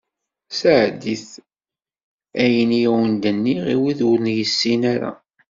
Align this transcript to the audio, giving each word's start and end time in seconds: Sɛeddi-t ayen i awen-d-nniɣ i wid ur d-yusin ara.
Sɛeddi-t 0.59 1.29
ayen 2.43 2.71
i 2.79 2.81
awen-d-nniɣ 2.91 3.65
i 3.75 3.77
wid 3.81 3.99
ur 4.09 4.19
d-yusin 4.25 4.81
ara. 4.93 5.11